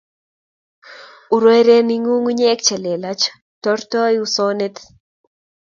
Urereni 1.35 1.95
ngungunyek 2.01 2.59
che 2.67 2.75
lelach 2.83 3.23
tortoi 3.61 4.15
usonet 4.23 4.75